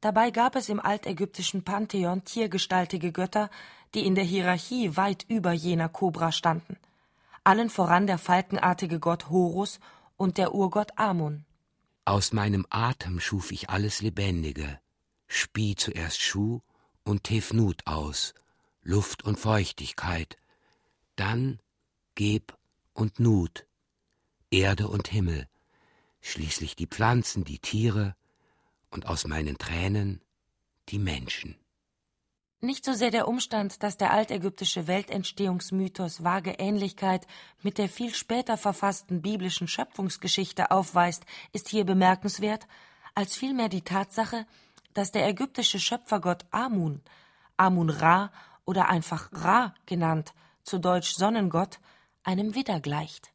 Dabei 0.00 0.30
gab 0.30 0.56
es 0.56 0.70
im 0.70 0.80
altägyptischen 0.80 1.64
Pantheon 1.64 2.24
tiergestaltige 2.24 3.12
Götter, 3.12 3.50
die 3.94 4.06
in 4.06 4.14
der 4.14 4.24
Hierarchie 4.24 4.96
weit 4.96 5.26
über 5.28 5.52
jener 5.52 5.90
Kobra 5.90 6.32
standen. 6.32 6.78
Allen 7.46 7.70
voran 7.70 8.08
der 8.08 8.18
falkenartige 8.18 8.98
Gott 8.98 9.30
Horus 9.30 9.78
und 10.16 10.36
der 10.36 10.52
Urgott 10.52 10.98
Amun. 10.98 11.44
Aus 12.04 12.32
meinem 12.32 12.66
Atem 12.70 13.20
schuf 13.20 13.52
ich 13.52 13.70
alles 13.70 14.02
Lebendige, 14.02 14.80
spie 15.28 15.76
zuerst 15.76 16.20
Schuh 16.20 16.60
und 17.04 17.22
Tefnut 17.22 17.86
aus, 17.86 18.34
Luft 18.82 19.22
und 19.22 19.38
Feuchtigkeit, 19.38 20.36
dann 21.14 21.60
Geb 22.16 22.56
und 22.94 23.20
Nut, 23.20 23.64
Erde 24.50 24.88
und 24.88 25.06
Himmel, 25.06 25.48
schließlich 26.20 26.74
die 26.74 26.88
Pflanzen, 26.88 27.44
die 27.44 27.60
Tiere 27.60 28.16
und 28.90 29.06
aus 29.06 29.24
meinen 29.24 29.56
Tränen 29.56 30.20
die 30.88 30.98
Menschen. 30.98 31.54
Nicht 32.60 32.86
so 32.86 32.94
sehr 32.94 33.10
der 33.10 33.28
Umstand, 33.28 33.82
dass 33.82 33.98
der 33.98 34.12
altägyptische 34.12 34.86
Weltentstehungsmythos 34.86 36.24
vage 36.24 36.52
Ähnlichkeit 36.52 37.26
mit 37.62 37.76
der 37.76 37.88
viel 37.88 38.14
später 38.14 38.56
verfassten 38.56 39.20
biblischen 39.20 39.68
Schöpfungsgeschichte 39.68 40.70
aufweist, 40.70 41.26
ist 41.52 41.68
hier 41.68 41.84
bemerkenswert, 41.84 42.66
als 43.14 43.36
vielmehr 43.36 43.68
die 43.68 43.82
Tatsache, 43.82 44.46
dass 44.94 45.12
der 45.12 45.28
ägyptische 45.28 45.78
Schöpfergott 45.78 46.46
Amun, 46.50 47.02
Amun 47.58 47.90
Ra 47.90 48.32
oder 48.64 48.88
einfach 48.88 49.30
Ra 49.32 49.74
genannt, 49.84 50.32
zu 50.64 50.78
Deutsch 50.78 51.14
Sonnengott, 51.14 51.78
einem 52.22 52.54
Widder 52.54 52.80
gleicht. 52.80 53.32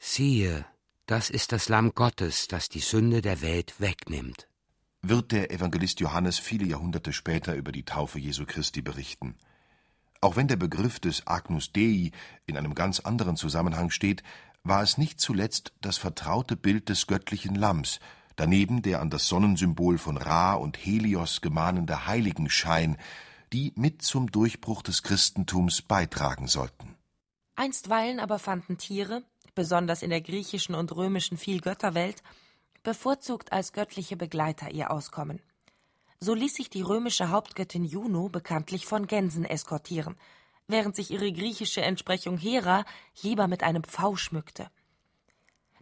Siehe, 0.00 0.66
das 1.06 1.30
ist 1.30 1.52
das 1.52 1.68
Lamm 1.68 1.94
Gottes, 1.94 2.48
das 2.48 2.68
die 2.68 2.80
Sünde 2.80 3.22
der 3.22 3.42
Welt 3.42 3.80
wegnimmt. 3.80 4.49
Wird 5.02 5.32
der 5.32 5.50
Evangelist 5.50 6.00
Johannes 6.00 6.38
viele 6.38 6.66
Jahrhunderte 6.66 7.12
später 7.12 7.54
über 7.54 7.72
die 7.72 7.84
Taufe 7.84 8.18
Jesu 8.18 8.44
Christi 8.44 8.82
berichten. 8.82 9.34
Auch 10.20 10.36
wenn 10.36 10.46
der 10.46 10.56
Begriff 10.56 11.00
des 11.00 11.26
Agnus 11.26 11.72
Dei 11.72 12.10
in 12.44 12.58
einem 12.58 12.74
ganz 12.74 13.00
anderen 13.00 13.36
Zusammenhang 13.36 13.90
steht, 13.90 14.22
war 14.62 14.82
es 14.82 14.98
nicht 14.98 15.18
zuletzt 15.18 15.72
das 15.80 15.96
vertraute 15.96 16.54
Bild 16.54 16.90
des 16.90 17.06
göttlichen 17.06 17.54
Lamms, 17.54 17.98
daneben 18.36 18.82
der 18.82 19.00
an 19.00 19.08
das 19.08 19.26
Sonnensymbol 19.26 19.96
von 19.96 20.18
Ra 20.18 20.52
und 20.52 20.76
Helios 20.76 21.40
gemahnende 21.40 22.06
Heiligenschein, 22.06 22.98
die 23.54 23.72
mit 23.76 24.02
zum 24.02 24.30
Durchbruch 24.30 24.82
des 24.82 25.02
Christentums 25.02 25.80
beitragen 25.80 26.46
sollten. 26.46 26.94
Einstweilen 27.56 28.20
aber 28.20 28.38
fanden 28.38 28.76
Tiere, 28.76 29.22
besonders 29.54 30.02
in 30.02 30.10
der 30.10 30.20
griechischen 30.20 30.74
und 30.74 30.94
römischen 30.94 31.38
Vielgötterwelt, 31.38 32.22
bevorzugt 32.82 33.52
als 33.52 33.72
göttliche 33.72 34.16
Begleiter 34.16 34.70
ihr 34.70 34.90
Auskommen. 34.90 35.40
So 36.18 36.34
ließ 36.34 36.54
sich 36.54 36.70
die 36.70 36.82
römische 36.82 37.30
Hauptgöttin 37.30 37.84
Juno 37.84 38.28
bekanntlich 38.28 38.86
von 38.86 39.06
Gänsen 39.06 39.44
eskortieren, 39.44 40.16
während 40.66 40.96
sich 40.96 41.10
ihre 41.10 41.32
griechische 41.32 41.82
Entsprechung 41.82 42.36
Hera 42.36 42.84
lieber 43.22 43.48
mit 43.48 43.62
einem 43.62 43.84
Pfau 43.84 44.16
schmückte. 44.16 44.70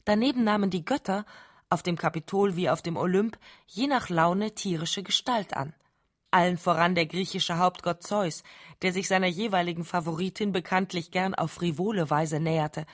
Daneben 0.04 0.44
nahmen 0.44 0.70
die 0.70 0.84
Götter, 0.84 1.26
auf 1.70 1.82
dem 1.82 1.96
Kapitol 1.98 2.56
wie 2.56 2.70
auf 2.70 2.82
dem 2.82 2.96
Olymp, 2.96 3.38
je 3.66 3.86
nach 3.86 4.08
Laune 4.08 4.54
tierische 4.54 5.02
Gestalt 5.02 5.54
an– 5.54 5.74
allen 6.30 6.58
voran 6.58 6.94
der 6.94 7.06
griechische 7.06 7.58
Hauptgott 7.58 8.02
Zeus, 8.02 8.42
der 8.82 8.92
sich 8.92 9.08
seiner 9.08 9.26
jeweiligen 9.26 9.84
Favoritin 9.84 10.52
bekanntlich 10.52 11.10
gern 11.10 11.34
auf 11.34 11.52
frivole 11.52 12.10
Weise 12.10 12.38
näherte, 12.38 12.84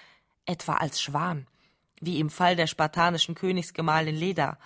etwa 0.47 0.75
als 0.75 1.01
Schwan, 1.01 1.47
wie 2.01 2.19
im 2.21 2.31
Fall 2.31 2.57
der 2.57 2.67
spartanischen 2.67 3.35
Königsgemahlin 3.35 4.15
Leda, 4.15 4.59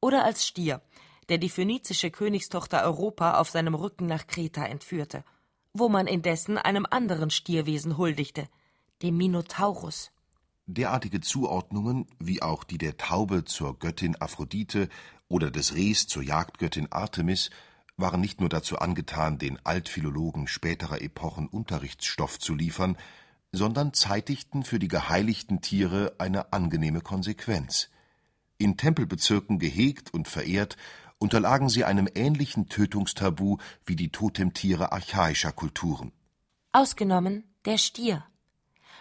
oder 0.00 0.24
als 0.24 0.46
Stier, 0.46 0.82
der 1.28 1.38
die 1.38 1.48
phönizische 1.48 2.10
Königstochter 2.10 2.82
Europa 2.84 3.38
auf 3.38 3.50
seinem 3.50 3.74
Rücken 3.74 4.06
nach 4.06 4.26
Kreta 4.26 4.64
entführte, 4.64 5.24
wo 5.72 5.88
man 5.88 6.06
indessen 6.06 6.58
einem 6.58 6.86
anderen 6.88 7.30
Stierwesen 7.30 7.96
huldigte, 7.96 8.48
dem 9.02 9.16
Minotaurus. 9.16 10.10
Derartige 10.66 11.20
Zuordnungen, 11.20 12.06
wie 12.18 12.42
auch 12.42 12.64
die 12.64 12.78
der 12.78 12.96
Taube 12.96 13.44
zur 13.44 13.78
Göttin 13.78 14.20
Aphrodite 14.20 14.88
oder 15.28 15.50
des 15.50 15.74
Rehs 15.74 16.06
zur 16.06 16.22
Jagdgöttin 16.22 16.90
Artemis, 16.90 17.50
waren 17.96 18.20
nicht 18.20 18.40
nur 18.40 18.48
dazu 18.48 18.78
angetan, 18.78 19.38
den 19.38 19.64
Altphilologen 19.64 20.48
späterer 20.48 21.00
Epochen 21.00 21.48
Unterrichtsstoff 21.48 22.38
zu 22.38 22.54
liefern, 22.54 22.96
sondern 23.56 23.92
zeitigten 23.92 24.62
für 24.62 24.78
die 24.78 24.88
geheiligten 24.88 25.60
Tiere 25.60 26.14
eine 26.18 26.52
angenehme 26.52 27.00
Konsequenz. 27.00 27.88
In 28.58 28.76
Tempelbezirken 28.76 29.58
gehegt 29.58 30.12
und 30.14 30.28
verehrt, 30.28 30.76
unterlagen 31.18 31.68
sie 31.68 31.84
einem 31.84 32.08
ähnlichen 32.14 32.68
Tötungstabu 32.68 33.58
wie 33.84 33.96
die 33.96 34.10
Totemtiere 34.10 34.92
archaischer 34.92 35.52
Kulturen. 35.52 36.12
Ausgenommen 36.72 37.44
der 37.64 37.78
Stier. 37.78 38.24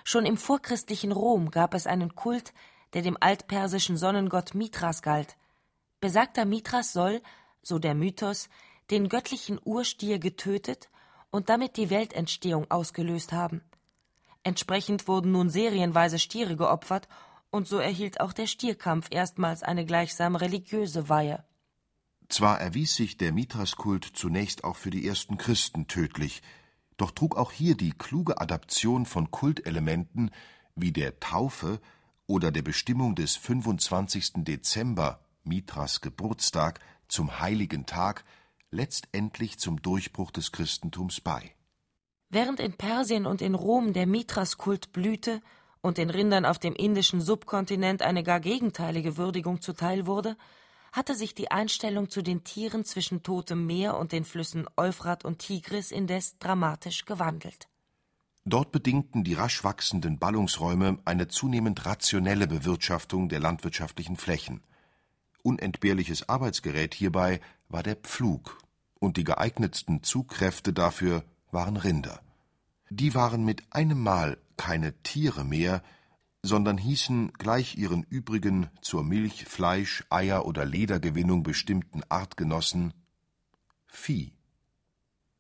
Schon 0.04 0.26
im 0.26 0.38
vorchristlichen 0.38 1.12
Rom 1.12 1.52
gab 1.52 1.74
es 1.74 1.88
einen 1.88 2.16
Kult, 2.16 2.54
der 2.94 3.02
dem 3.02 3.18
altpersischen 3.20 3.98
Sonnengott 3.98 4.56
Mithras 4.56 5.02
galt. 5.02 5.36
Besagter 6.00 6.46
Mithras 6.46 6.94
soll, 6.94 7.22
so 7.62 7.80
der 7.80 7.96
Mythos, 7.96 8.50
den 8.92 9.10
göttlichen 9.10 9.60
Urstier 9.64 10.20
getötet 10.20 10.90
und 11.32 11.50
damit 11.50 11.76
die 11.76 11.90
Weltentstehung 11.90 12.70
ausgelöst 12.70 13.34
haben. 13.34 13.62
Entsprechend 14.46 15.08
wurden 15.08 15.32
nun 15.32 15.50
serienweise 15.50 16.20
Stiere 16.20 16.56
geopfert, 16.56 17.08
und 17.50 17.68
so 17.68 17.80
erhielt 17.80 18.20
auch 18.20 18.32
der 18.32 18.46
Stierkampf 18.46 19.08
erstmals 19.10 19.64
eine 19.64 19.86
gleichsam 19.86 20.36
religiöse 20.36 21.10
Weihe. 21.10 21.44
Zwar 22.30 22.62
erwies 22.62 22.96
sich 22.96 23.18
der 23.18 23.32
Mithraskult 23.32 24.06
zunächst 24.06 24.64
auch 24.64 24.76
für 24.76 24.92
die 24.92 25.08
ersten 25.08 25.38
Christen 25.38 25.88
tödlich, 25.88 26.44
doch 26.98 27.10
trug 27.10 27.38
auch 27.38 27.52
hier 27.52 27.76
die 27.76 27.92
kluge 27.92 28.40
Adaption 28.40 29.08
von 29.08 29.32
Kultelementen 29.32 30.30
wie 30.76 30.92
der 30.92 31.20
Taufe 31.20 31.82
oder 32.28 32.52
der 32.52 32.62
Bestimmung 32.62 33.16
des 33.16 33.36
25. 33.38 34.44
Dezember, 34.44 35.22
Mithras 35.44 36.02
Geburtstag, 36.02 36.82
zum 37.08 37.40
heiligen 37.40 37.88
Tag 37.88 38.26
letztendlich 38.70 39.58
zum 39.58 39.82
Durchbruch 39.82 40.30
des 40.30 40.52
Christentums 40.52 41.20
bei. 41.20 41.55
Während 42.36 42.60
in 42.60 42.74
Persien 42.74 43.26
und 43.26 43.42
in 43.42 43.56
Rom 43.56 43.94
der 43.94 44.06
Mithras-Kult 44.06 44.92
blühte 44.92 45.40
und 45.80 45.98
den 45.98 46.10
Rindern 46.10 46.46
auf 46.46 46.60
dem 46.60 46.74
indischen 46.74 47.22
Subkontinent 47.22 48.02
eine 48.02 48.24
gar 48.24 48.42
gegenteilige 48.42 49.16
Würdigung 49.16 49.62
zuteil 49.62 50.06
wurde, 50.06 50.36
hatte 50.92 51.16
sich 51.16 51.34
die 51.34 51.50
Einstellung 51.50 52.10
zu 52.10 52.22
den 52.22 52.44
Tieren 52.44 52.84
zwischen 52.84 53.24
Totem 53.24 53.66
Meer 53.66 53.98
und 53.98 54.12
den 54.12 54.26
Flüssen 54.26 54.68
Euphrat 54.76 55.24
und 55.24 55.40
Tigris 55.40 55.92
indes 55.92 56.38
dramatisch 56.38 57.06
gewandelt. 57.06 57.70
Dort 58.44 58.74
bedingten 58.74 59.24
die 59.24 59.36
rasch 59.36 59.64
wachsenden 59.64 60.20
Ballungsräume 60.20 61.00
eine 61.06 61.30
zunehmend 61.30 61.86
rationelle 61.86 62.48
Bewirtschaftung 62.48 63.30
der 63.30 63.40
landwirtschaftlichen 63.40 64.18
Flächen. 64.18 64.62
Unentbehrliches 65.42 66.28
Arbeitsgerät 66.28 66.96
hierbei 66.96 67.40
war 67.70 67.82
der 67.82 67.96
Pflug 67.96 68.58
und 69.00 69.16
die 69.16 69.24
geeignetsten 69.24 70.04
Zugkräfte 70.04 70.74
dafür 70.74 71.24
waren 71.52 71.78
Rinder. 71.78 72.25
Die 72.90 73.16
waren 73.16 73.44
mit 73.44 73.64
einem 73.72 74.02
Mal 74.02 74.38
keine 74.58 74.94
Tiere 75.02 75.44
mehr, 75.44 75.82
sondern 76.44 76.78
hießen 76.78 77.34
gleich 77.34 77.78
ihren 77.78 78.04
übrigen 78.04 78.70
zur 78.82 79.04
Milch, 79.04 79.46
Fleisch, 79.46 80.06
Eier 80.10 80.46
oder 80.46 80.66
Ledergewinnung 80.66 81.44
bestimmten 81.44 82.02
Artgenossen 82.10 82.94
Vieh. 83.88 84.34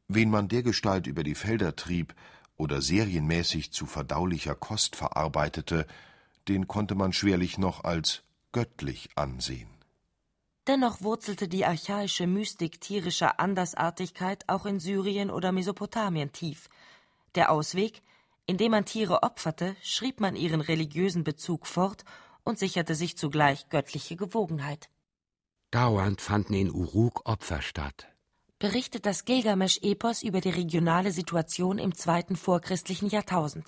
Wen 0.08 0.30
man 0.30 0.48
dergestalt 0.48 1.08
über 1.08 1.24
die 1.24 1.36
Felder 1.36 1.75
trieb 1.75 2.16
oder 2.58 2.82
serienmäßig 2.82 3.72
zu 3.72 3.86
verdaulicher 3.86 4.56
Kost 4.56 4.96
verarbeitete, 4.96 5.86
den 6.48 6.68
konnte 6.68 6.96
man 6.96 7.14
schwerlich 7.14 7.58
noch 7.58 7.84
als 7.84 8.24
göttlich 8.52 9.10
ansehen. 9.16 9.70
Dennoch 10.68 11.02
wurzelte 11.02 11.48
die 11.48 11.66
archaische 11.66 12.25
Mystik 12.25 12.82
tierischer 12.82 13.40
Andersartigkeit 13.40 14.46
auch 14.48 14.66
in 14.66 14.80
Syrien 14.80 15.30
oder 15.30 15.52
Mesopotamien 15.52 16.32
tief. 16.32 16.70
Der 17.36 17.51
Ausweg, 17.51 18.01
indem 18.46 18.72
man 18.72 18.86
Tiere 18.86 19.24
opferte, 19.24 19.75
schrieb 19.82 20.20
man 20.20 20.36
ihren 20.36 20.62
religiösen 20.62 21.24
Bezug 21.24 21.68
fort 21.68 22.06
und 22.44 22.60
sicherte 22.60 22.96
sich 22.96 23.18
zugleich 23.18 23.70
göttliche 23.70 24.15
Gewogenheit. 24.15 24.89
Dauernd 25.72 26.22
fanden 26.22 26.54
in 26.54 26.72
Uruk 26.72 27.27
Opfer 27.27 27.62
statt. 27.62 28.08
Berichtet 28.60 29.06
das 29.06 29.25
Gilgamesch-Epos 29.25 30.24
über 30.24 30.39
die 30.39 30.50
regionale 30.50 31.12
Situation 31.12 31.77
im 31.77 31.94
zweiten 31.94 32.38
vorchristlichen 32.38 33.10
Jahrtausend. 33.10 33.68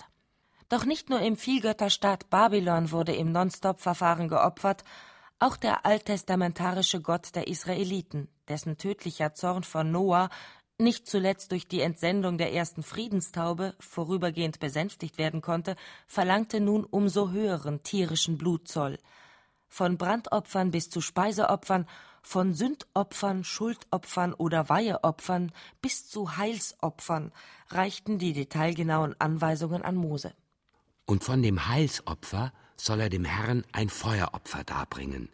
Doch 0.70 0.86
nicht 0.86 1.10
nur 1.10 1.20
im 1.20 1.36
Vielgötterstaat 1.36 2.30
Babylon 2.30 2.90
wurde 2.90 3.14
im 3.14 3.32
Nonstop-Verfahren 3.32 4.28
geopfert, 4.28 4.84
auch 5.38 5.56
der 5.56 5.84
alttestamentarische 5.84 7.00
Gott 7.00 7.34
der 7.34 7.48
Israeliten, 7.48 8.28
dessen 8.48 8.76
tödlicher 8.76 9.34
Zorn 9.34 9.62
von 9.62 9.90
Noah 9.90 10.30
nicht 10.78 11.08
zuletzt 11.08 11.50
durch 11.50 11.66
die 11.66 11.80
Entsendung 11.80 12.38
der 12.38 12.52
ersten 12.52 12.82
Friedenstaube 12.82 13.74
vorübergehend 13.80 14.60
besänftigt 14.60 15.18
werden 15.18 15.42
konnte, 15.42 15.74
verlangte 16.06 16.60
nun 16.60 16.84
umso 16.84 17.30
höheren 17.30 17.82
tierischen 17.82 18.38
Blutzoll. 18.38 18.98
Von 19.68 19.98
Brandopfern 19.98 20.70
bis 20.70 20.88
zu 20.88 21.00
Speiseopfern, 21.00 21.86
von 22.22 22.54
Sündopfern, 22.54 23.42
Schuldopfern 23.42 24.34
oder 24.34 24.68
Weiheopfern 24.68 25.52
bis 25.82 26.08
zu 26.08 26.36
Heilsopfern 26.36 27.32
reichten 27.68 28.18
die 28.18 28.32
detailgenauen 28.32 29.14
Anweisungen 29.20 29.82
an 29.82 29.96
Mose. 29.96 30.32
Und 31.06 31.24
von 31.24 31.42
dem 31.42 31.68
Heilsopfer 31.68 32.52
soll 32.76 33.00
er 33.00 33.08
dem 33.08 33.24
Herrn 33.24 33.64
ein 33.72 33.88
Feueropfer 33.88 34.62
darbringen, 34.62 35.30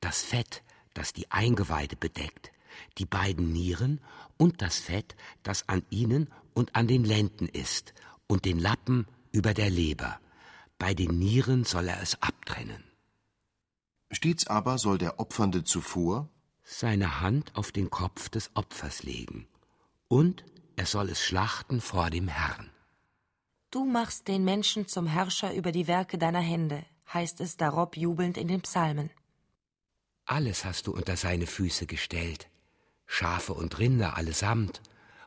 das 0.00 0.22
Fett, 0.22 0.62
das 0.94 1.12
die 1.12 1.30
Eingeweide 1.30 1.94
bedeckt, 1.94 2.52
die 2.98 3.06
beiden 3.06 3.52
Nieren 3.52 4.00
und 4.36 4.62
das 4.62 4.78
Fett, 4.78 5.16
das 5.42 5.68
an 5.68 5.84
ihnen 5.90 6.30
und 6.54 6.76
an 6.76 6.86
den 6.86 7.04
Lenden 7.04 7.48
ist, 7.48 7.94
und 8.26 8.44
den 8.44 8.58
Lappen 8.58 9.06
über 9.32 9.54
der 9.54 9.70
Leber. 9.70 10.20
Bei 10.78 10.94
den 10.94 11.18
Nieren 11.18 11.64
soll 11.64 11.88
er 11.88 12.00
es 12.00 12.20
abtrennen. 12.22 12.84
Stets 14.10 14.46
aber 14.46 14.78
soll 14.78 14.98
der 14.98 15.20
Opfernde 15.20 15.64
zuvor 15.64 16.28
seine 16.62 17.20
Hand 17.20 17.54
auf 17.56 17.72
den 17.72 17.90
Kopf 17.90 18.28
des 18.28 18.50
Opfers 18.54 19.02
legen, 19.02 19.48
und 20.08 20.44
er 20.76 20.86
soll 20.86 21.10
es 21.10 21.22
schlachten 21.22 21.80
vor 21.80 22.10
dem 22.10 22.28
Herrn. 22.28 22.70
Du 23.70 23.84
machst 23.84 24.28
den 24.28 24.44
Menschen 24.44 24.88
zum 24.88 25.06
Herrscher 25.06 25.54
über 25.54 25.72
die 25.72 25.86
Werke 25.86 26.18
deiner 26.18 26.40
Hände, 26.40 26.84
heißt 27.12 27.40
es 27.40 27.56
darob 27.56 27.96
jubelnd 27.96 28.36
in 28.36 28.48
den 28.48 28.62
Psalmen. 28.62 29.10
Alles 30.24 30.64
hast 30.64 30.86
du 30.86 30.92
unter 30.92 31.16
seine 31.16 31.46
Füße 31.46 31.86
gestellt, 31.86 32.48
Schafe 33.12 33.54
und 33.54 33.80
Rinder 33.80 34.16
allesamt, 34.16 34.80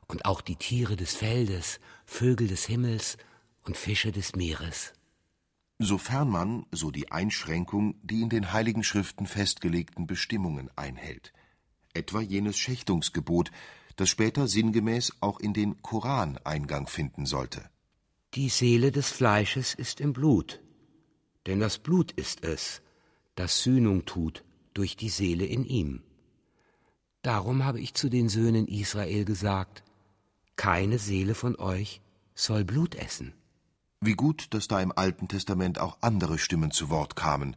und 0.08 0.24
auch 0.26 0.40
die 0.40 0.56
Tiere 0.56 0.96
des 0.96 1.16
Feldes, 1.16 1.82
Vögel 2.06 2.48
des 2.48 2.66
Himmels 2.66 3.18
und 3.66 3.76
Fische 3.76 4.14
des 4.14 4.36
Meeres. 4.36 4.94
Sofern 5.80 6.30
man, 6.30 6.66
so 6.72 6.92
die 6.92 7.12
Einschränkung, 7.12 7.96
die 8.02 8.22
in 8.22 8.30
den 8.30 8.54
heiligen 8.54 8.84
Schriften 8.86 9.28
festgelegten 9.28 10.08
Bestimmungen 10.08 10.70
einhält, 10.78 11.34
etwa 11.94 12.22
jenes 12.22 12.58
Schächtungsgebot, 12.58 13.52
das 13.98 14.10
später 14.10 14.48
sinngemäß 14.48 15.18
auch 15.20 15.42
in 15.42 15.54
den 15.54 15.82
Koran 15.82 16.40
Eingang 16.46 16.88
finden 16.88 17.26
sollte. 17.26 17.70
Die 18.34 18.48
Seele 18.48 18.92
des 18.92 19.12
Fleisches 19.12 19.74
ist 19.74 20.00
im 20.00 20.14
Blut, 20.14 20.62
denn 21.48 21.60
das 21.60 21.80
Blut 21.80 22.14
ist 22.14 22.46
es, 22.46 22.82
das 23.36 23.62
Sühnung 23.62 24.06
tut 24.06 24.46
durch 24.74 24.96
die 24.96 25.10
Seele 25.10 25.46
in 25.46 25.66
ihm. 25.66 26.02
Darum 27.24 27.64
habe 27.64 27.80
ich 27.80 27.94
zu 27.94 28.10
den 28.10 28.28
Söhnen 28.28 28.68
Israel 28.68 29.24
gesagt, 29.24 29.82
keine 30.58 31.00
Seele 31.00 31.36
von 31.36 31.56
euch 31.56 32.02
soll 32.36 32.66
Blut 32.66 32.96
essen. 32.96 33.34
Wie 34.02 34.14
gut, 34.14 34.54
dass 34.54 34.68
da 34.68 34.82
im 34.82 34.92
Alten 34.92 35.30
Testament 35.30 35.80
auch 35.80 35.98
andere 36.02 36.38
Stimmen 36.38 36.72
zu 36.72 36.90
Wort 36.90 37.16
kamen, 37.16 37.56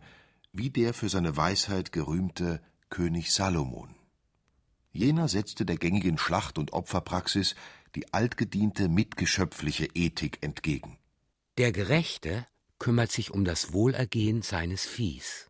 wie 0.53 0.71
der 0.71 0.95
für 0.95 1.09
seine 1.09 1.37
Weisheit 1.37 1.91
gerühmte 1.91 2.63
König 2.91 3.33
Salomon. 3.33 3.97
Jener 4.93 5.27
setzte 5.27 5.67
der 5.67 5.77
gängigen 5.77 6.17
Schlacht- 6.17 6.59
und 6.59 6.73
Opferpraxis 6.73 7.57
die 7.97 8.15
altgediente 8.15 8.89
mitgeschöpfliche 8.89 9.87
Ethik 9.95 10.39
entgegen. 10.43 10.97
Der 11.59 11.73
Gerechte 11.73 12.47
kümmert 12.79 13.11
sich 13.11 13.33
um 13.33 13.45
das 13.45 13.73
Wohlergehen 13.73 14.43
seines 14.43 14.87
Viehs. 14.87 15.49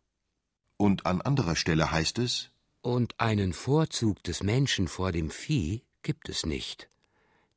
Und 0.75 1.05
an 1.05 1.21
anderer 1.21 1.55
Stelle 1.55 1.91
heißt 1.91 2.17
es 2.17 2.49
Und 2.87 3.19
einen 3.19 3.51
Vorzug 3.51 4.23
des 4.23 4.43
Menschen 4.43 4.87
vor 4.87 5.11
dem 5.11 5.29
Vieh 5.29 5.83
gibt 6.03 6.29
es 6.29 6.45
nicht, 6.45 6.87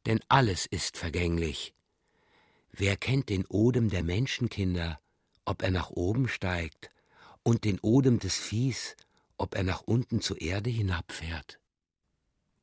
denn 0.05 0.18
alles 0.26 0.66
ist 0.66 0.96
vergänglich, 0.96 1.72
Wer 2.72 2.96
kennt 2.96 3.28
den 3.28 3.46
Odem 3.46 3.90
der 3.90 4.02
Menschenkinder, 4.02 4.98
ob 5.44 5.62
er 5.62 5.70
nach 5.70 5.90
oben 5.90 6.26
steigt, 6.26 6.90
und 7.44 7.62
den 7.62 7.78
Odem 7.78 8.18
des 8.18 8.35
Viehs, 8.35 8.96
ob 9.37 9.55
er 9.55 9.62
nach 9.62 9.83
unten 9.83 10.20
zur 10.20 10.40
Erde 10.40 10.68
hinabfährt? 10.68 11.61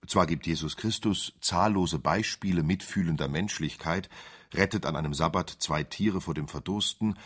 Zwar 0.06 0.28
gibt 0.28 0.46
Jesus 0.46 0.76
Christus 0.76 1.36
zahllose 1.40 2.00
Beispiele 2.00 2.64
mitfühlender 2.64 3.30
Menschlichkeit, 3.30 4.10
rettet 4.54 4.86
an 4.86 4.98
einem 4.98 5.14
Sabbat 5.14 5.50
zwei 5.60 5.86
Tiere 5.86 6.20
vor 6.20 6.34
dem 6.34 6.50
Verdursten 6.50 7.18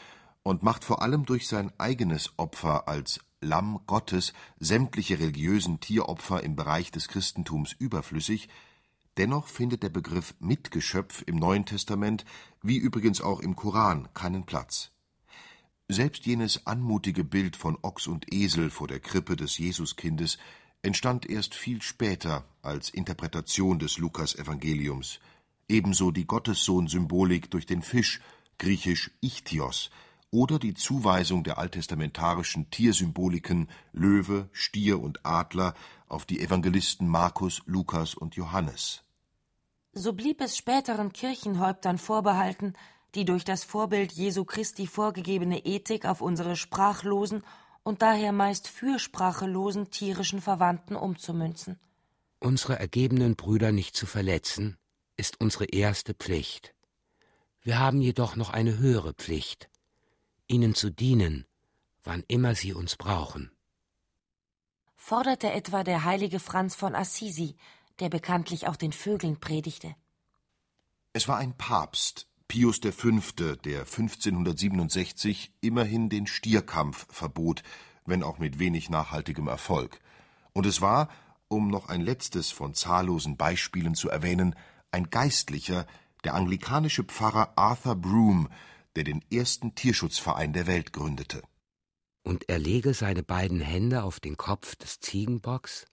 und 0.44 0.62
macht 0.62 0.84
vor 0.84 1.02
allem 1.02 1.26
durch 1.26 1.48
sein 1.48 1.72
eigenes 1.80 2.32
Opfer 2.38 2.88
als 2.88 3.22
Lamm 3.42 3.82
Gottes 3.88 4.34
sämtliche 4.60 5.20
religiösen 5.20 5.80
Tieropfer 5.80 6.44
im 6.44 6.56
Bereich 6.56 6.92
des 6.92 7.08
Christentums 7.08 7.74
überflüssig, 7.74 8.48
Dennoch 9.18 9.48
findet 9.48 9.84
der 9.84 9.90
Begriff 9.90 10.36
Mitgeschöpf 10.40 11.24
im 11.26 11.36
Neuen 11.36 11.66
Testament, 11.66 12.24
wie 12.62 12.78
übrigens 12.78 13.20
auch 13.20 13.42
im 13.42 13.56
Koran, 13.56 14.08
keinen 14.14 14.46
Platz. 14.46 14.92
Selbst 15.90 16.26
jenes 16.26 16.66
anmutige 16.66 17.26
Bild 17.26 17.58
von 17.58 17.78
Ochs 17.82 18.08
und 18.08 18.34
Esel 18.34 18.70
vor 18.70 18.88
der 18.88 19.02
Krippe 19.02 19.36
des 19.36 19.58
Jesuskindes 19.58 20.38
entstand 20.82 21.30
erst 21.30 21.54
viel 21.54 21.82
später 21.82 22.46
als 22.62 22.90
Interpretation 22.90 23.78
des 23.80 23.98
Lukas-Evangeliums, 23.98 25.20
ebenso 25.68 26.12
die 26.12 26.26
Gottessohn-Symbolik 26.26 27.52
durch 27.52 27.66
den 27.66 27.82
Fisch, 27.82 28.22
griechisch 28.58 29.12
Ichthios, 29.20 29.92
oder 30.32 30.60
die 30.60 30.74
Zuweisung 30.74 31.44
der 31.44 31.58
alttestamentarischen 31.58 32.72
Tiersymboliken 32.72 33.70
Löwe, 33.92 34.50
Stier 34.54 35.00
und 35.00 35.26
Adler 35.26 35.76
auf 36.08 36.26
die 36.26 36.40
Evangelisten 36.40 37.08
Markus, 37.08 37.62
Lukas 37.66 38.16
und 38.16 38.36
Johannes. 38.36 39.04
So 39.94 40.14
blieb 40.14 40.40
es 40.40 40.58
späteren 40.58 41.12
Kirchenhäuptern 41.12 41.98
vorbehalten, 41.98 42.74
die 43.14 43.26
durch 43.26 43.44
das 43.44 43.66
Vorbild 43.66 44.14
Jesu 44.14 44.46
Christi 44.46 44.88
vorgegebene 44.88 45.66
Ethik 45.66 46.06
auf 46.06 46.22
unsere 46.22 46.56
sprachlosen 46.56 47.44
und 47.84 48.02
daher 48.02 48.32
meist 48.32 48.70
fürsprachelosen 48.70 49.92
tierischen 49.92 50.42
Verwandten 50.42 50.96
umzumünzen. 50.96 51.78
Unsere 52.40 52.80
ergebenen 52.80 53.36
Brüder 53.36 53.74
nicht 53.74 53.98
zu 53.98 54.06
verletzen, 54.06 54.78
ist 55.18 55.42
unsere 55.42 55.66
erste 55.66 56.14
Pflicht. 56.14 56.74
Wir 57.62 57.80
haben 57.80 58.02
jedoch 58.02 58.36
noch 58.36 58.50
eine 58.50 58.78
höhere 58.78 59.14
Pflicht, 59.14 59.70
ihnen 60.52 60.76
zu 60.76 60.92
dienen, 60.92 61.46
wann 62.04 62.24
immer 62.28 62.56
sie 62.56 62.74
uns 62.74 62.96
brauchen. 62.98 63.52
Forderte 64.96 65.52
etwa 65.52 65.84
der 65.84 66.04
heilige 66.04 66.40
Franz 66.40 66.76
von 66.76 66.94
Assisi, 66.94 67.56
der 68.00 68.10
bekanntlich 68.10 68.68
auch 68.68 68.76
den 68.76 68.92
Vögeln 68.92 69.40
predigte. 69.40 69.96
Es 71.14 71.28
war 71.28 71.38
ein 71.38 71.58
Papst, 71.58 72.28
Pius 72.48 72.80
V., 72.80 73.56
der 73.56 73.80
1567 73.82 75.54
immerhin 75.62 76.10
den 76.10 76.28
Stierkampf 76.28 77.08
verbot, 77.10 77.64
wenn 78.06 78.24
auch 78.24 78.40
mit 78.40 78.60
wenig 78.60 78.90
nachhaltigem 78.90 79.48
Erfolg. 79.48 80.00
Und 80.54 80.66
es 80.66 80.82
war, 80.82 81.10
um 81.48 81.70
noch 81.70 81.88
ein 81.88 82.02
letztes 82.02 82.52
von 82.52 82.74
zahllosen 82.74 83.38
Beispielen 83.38 83.96
zu 83.96 84.10
erwähnen, 84.10 84.56
ein 84.92 85.10
Geistlicher, 85.10 85.86
der 86.24 86.36
anglikanische 86.36 87.04
Pfarrer 87.04 87.54
Arthur 87.56 87.96
Broome, 87.96 88.50
der 88.96 89.04
den 89.04 89.24
ersten 89.32 89.76
Tierschutzverein 89.76 90.54
der 90.54 90.68
Welt 90.68 90.94
gründete. 90.94 91.42
Und 92.24 92.50
er 92.50 92.60
lege 92.60 92.94
seine 92.94 93.24
beiden 93.24 93.62
Hände 93.62 94.04
auf 94.04 94.20
den 94.20 94.38
Kopf 94.38 94.76
des 94.76 95.00
Ziegenbocks 95.00 95.86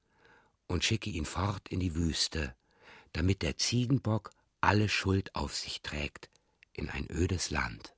und 0.67 0.85
schicke 0.85 1.11
ihn 1.11 1.25
fort 1.25 1.69
in 1.69 1.81
die 1.81 1.95
Wüste, 1.95 2.55
damit 3.13 3.43
der 3.43 3.57
Ziegenbock 3.57 4.31
alle 4.61 4.89
Schuld 4.89 5.35
auf 5.35 5.55
sich 5.57 5.83
trägt 5.83 6.29
in 6.73 6.91
ein 6.91 7.07
ödes 7.11 7.51
Land. 7.51 7.95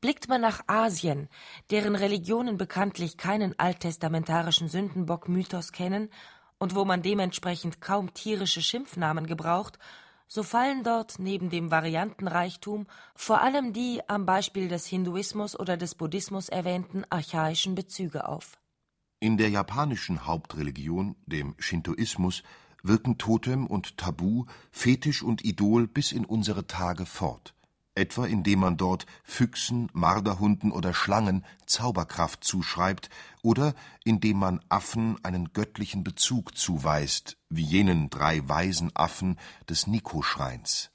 Blickt 0.00 0.28
man 0.28 0.40
nach 0.40 0.62
Asien, 0.68 1.28
deren 1.70 1.96
Religionen 1.96 2.58
bekanntlich 2.58 3.16
keinen 3.16 3.58
alttestamentarischen 3.58 4.68
Sündenbock-Mythos 4.68 5.72
kennen 5.72 6.10
und 6.58 6.74
wo 6.74 6.84
man 6.84 7.02
dementsprechend 7.02 7.80
kaum 7.80 8.14
tierische 8.14 8.62
Schimpfnamen 8.62 9.26
gebraucht, 9.26 9.78
so 10.28 10.42
fallen 10.42 10.82
dort 10.82 11.18
neben 11.18 11.50
dem 11.50 11.70
Variantenreichtum 11.70 12.86
vor 13.14 13.40
allem 13.40 13.72
die 13.72 14.00
am 14.08 14.26
Beispiel 14.26 14.68
des 14.68 14.86
Hinduismus 14.86 15.58
oder 15.58 15.76
des 15.76 15.94
Buddhismus 15.94 16.48
erwähnten 16.48 17.04
archaischen 17.10 17.74
Bezüge 17.74 18.28
auf. 18.28 18.58
In 19.18 19.38
der 19.38 19.48
japanischen 19.48 20.26
Hauptreligion, 20.26 21.16
dem 21.26 21.54
Shintoismus, 21.58 22.42
wirken 22.82 23.18
Totem 23.18 23.66
und 23.66 23.96
Tabu, 23.96 24.44
Fetisch 24.70 25.22
und 25.22 25.44
Idol 25.44 25.88
bis 25.88 26.12
in 26.12 26.24
unsere 26.24 26.66
Tage 26.66 27.06
fort 27.06 27.55
etwa 27.96 28.26
indem 28.26 28.60
man 28.60 28.76
dort 28.76 29.06
Füchsen, 29.24 29.88
Marderhunden 29.92 30.70
oder 30.70 30.94
Schlangen 30.94 31.44
Zauberkraft 31.66 32.44
zuschreibt 32.44 33.10
oder 33.42 33.74
indem 34.04 34.38
man 34.38 34.60
Affen 34.68 35.16
einen 35.24 35.52
göttlichen 35.52 36.04
Bezug 36.04 36.56
zuweist, 36.56 37.36
wie 37.48 37.64
jenen 37.64 38.10
drei 38.10 38.46
weisen 38.48 38.90
Affen 38.94 39.38
des 39.68 39.86
Nikko-Schreins. 39.86 40.90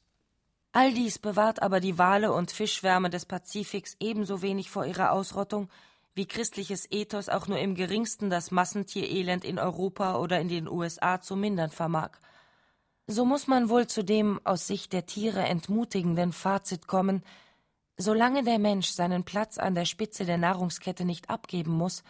All 0.73 0.93
dies 0.93 1.19
bewahrt 1.19 1.61
aber 1.61 1.81
die 1.81 1.97
Wale 1.97 2.31
und 2.31 2.51
Fischwärme 2.51 3.09
des 3.09 3.25
Pazifiks 3.25 3.97
ebenso 3.99 4.41
wenig 4.41 4.69
vor 4.69 4.85
ihrer 4.85 5.11
Ausrottung, 5.11 5.69
wie 6.13 6.25
christliches 6.25 6.89
Ethos 6.91 7.29
auch 7.29 7.47
nur 7.47 7.59
im 7.59 7.75
geringsten 7.75 8.29
das 8.29 8.51
Massentierelend 8.51 9.43
in 9.43 9.59
Europa 9.59 10.17
oder 10.17 10.39
in 10.39 10.47
den 10.47 10.69
USA 10.69 11.21
zu 11.21 11.35
mindern 11.35 11.71
vermag. 11.71 12.11
So 13.11 13.25
muss 13.25 13.47
man 13.47 13.67
wohl 13.67 13.87
zu 13.87 14.05
dem 14.05 14.39
aus 14.45 14.67
Sicht 14.67 14.93
der 14.93 15.05
Tiere 15.05 15.41
entmutigenden 15.41 16.31
Fazit 16.31 16.87
kommen, 16.87 17.23
solange 17.97 18.41
der 18.41 18.57
Mensch 18.57 18.87
seinen 18.87 19.25
Platz 19.25 19.57
an 19.57 19.75
der 19.75 19.83
Spitze 19.83 20.23
der 20.23 20.37
Nahrungskette 20.37 21.03
nicht 21.03 21.29
abgeben 21.29 21.73
muss, 21.73 22.03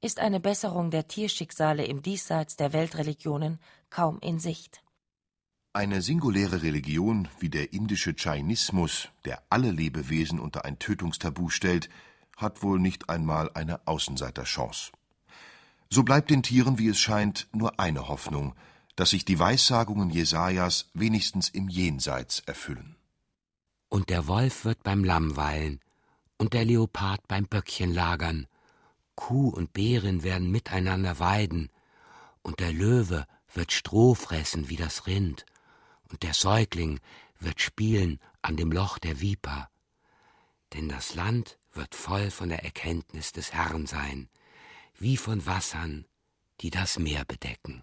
ist 0.00 0.18
eine 0.18 0.40
Besserung 0.40 0.90
der 0.90 1.06
Tierschicksale 1.06 1.84
im 1.84 2.00
Diesseits 2.00 2.56
der 2.56 2.72
Weltreligionen 2.72 3.58
kaum 3.90 4.18
in 4.22 4.38
Sicht. 4.38 4.82
Eine 5.74 6.00
singuläre 6.00 6.62
Religion 6.62 7.28
wie 7.38 7.50
der 7.50 7.74
indische 7.74 8.14
Jainismus, 8.16 9.10
der 9.26 9.42
alle 9.50 9.70
Lebewesen 9.70 10.40
unter 10.40 10.64
ein 10.64 10.78
Tötungstabu 10.78 11.50
stellt, 11.50 11.90
hat 12.38 12.62
wohl 12.62 12.80
nicht 12.80 13.10
einmal 13.10 13.50
eine 13.52 13.86
Außenseiterchance. 13.86 14.90
So 15.90 16.02
bleibt 16.02 16.30
den 16.30 16.42
Tieren, 16.42 16.78
wie 16.78 16.88
es 16.88 16.98
scheint, 16.98 17.46
nur 17.52 17.78
eine 17.78 18.08
Hoffnung, 18.08 18.54
dass 19.00 19.08
sich 19.08 19.24
die 19.24 19.38
Weissagungen 19.38 20.10
Jesajas 20.10 20.90
wenigstens 20.92 21.48
im 21.48 21.70
Jenseits 21.70 22.40
erfüllen. 22.40 22.96
Und 23.88 24.10
der 24.10 24.26
Wolf 24.26 24.66
wird 24.66 24.82
beim 24.82 25.04
Lamm 25.04 25.38
weilen 25.38 25.80
und 26.36 26.52
der 26.52 26.66
Leopard 26.66 27.26
beim 27.26 27.46
Böckchen 27.46 27.94
lagern. 27.94 28.46
Kuh 29.14 29.48
und 29.48 29.72
Bären 29.72 30.22
werden 30.22 30.50
miteinander 30.50 31.18
weiden 31.18 31.70
und 32.42 32.60
der 32.60 32.74
Löwe 32.74 33.26
wird 33.54 33.72
Stroh 33.72 34.14
fressen 34.14 34.68
wie 34.68 34.76
das 34.76 35.06
Rind 35.06 35.46
und 36.10 36.22
der 36.22 36.34
Säugling 36.34 37.00
wird 37.38 37.62
spielen 37.62 38.20
an 38.42 38.58
dem 38.58 38.70
Loch 38.70 38.98
der 38.98 39.22
Viper. 39.22 39.70
Denn 40.74 40.90
das 40.90 41.14
Land 41.14 41.58
wird 41.72 41.94
voll 41.94 42.30
von 42.30 42.50
der 42.50 42.64
Erkenntnis 42.64 43.32
des 43.32 43.54
Herrn 43.54 43.86
sein, 43.86 44.28
wie 44.98 45.16
von 45.16 45.46
Wassern, 45.46 46.04
die 46.60 46.68
das 46.68 46.98
Meer 46.98 47.24
bedecken. 47.24 47.82